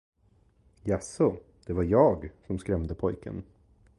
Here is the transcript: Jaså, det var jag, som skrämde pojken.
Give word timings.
Jaså, 0.83 1.37
det 1.65 1.73
var 1.73 1.83
jag, 1.83 2.29
som 2.47 2.59
skrämde 2.59 2.95
pojken. 2.95 3.43